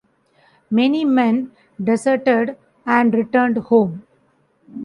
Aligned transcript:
Many 0.71 1.05
men 1.05 1.51
deserted 1.79 2.57
and 2.87 3.13
returned 3.13 3.57
home. 3.57 4.07